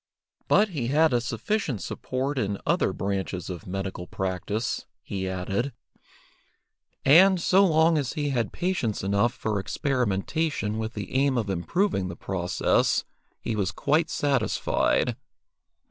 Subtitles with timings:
[0.47, 5.73] But he had a sufficient support in other branches of medical practice, he added,
[7.05, 12.07] and, so long as he had patients enough for experimentation with the aim of improving
[12.07, 13.05] the process,
[13.39, 15.17] he was quite satisfied.